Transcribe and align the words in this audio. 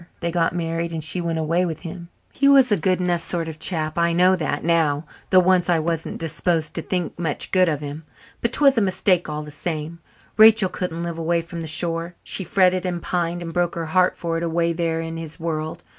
They 0.19 0.31
got 0.31 0.55
married 0.55 0.93
and 0.93 1.03
she 1.03 1.21
went 1.21 1.37
away 1.37 1.63
with 1.63 1.81
him. 1.81 2.09
He 2.33 2.47
was 2.47 2.71
a 2.71 2.75
good 2.75 2.99
enough 2.99 3.21
sort 3.21 3.47
of 3.47 3.59
chap. 3.59 3.99
I 3.99 4.13
know 4.13 4.35
that 4.35 4.63
now, 4.63 5.05
though 5.29 5.39
once 5.41 5.69
I 5.69 5.77
wasn't 5.77 6.17
disposed 6.17 6.73
to 6.73 6.81
think 6.81 7.19
much 7.19 7.51
good 7.51 7.69
of 7.69 7.81
him. 7.81 8.03
But 8.41 8.51
'twas 8.53 8.79
a 8.79 8.81
mistake 8.81 9.29
all 9.29 9.43
the 9.43 9.51
same; 9.51 9.99
Rachel 10.37 10.69
couldn't 10.69 11.03
live 11.03 11.19
away 11.19 11.41
from 11.43 11.61
the 11.61 11.67
shore. 11.67 12.15
She 12.23 12.43
fretted 12.43 12.83
and 12.83 12.99
pined 12.99 13.43
and 13.43 13.53
broke 13.53 13.75
her 13.75 13.85
heart 13.85 14.17
for 14.17 14.37
it 14.37 14.43
away 14.43 14.73
there 14.73 15.01
in 15.01 15.17
his 15.17 15.39
world. 15.39 15.83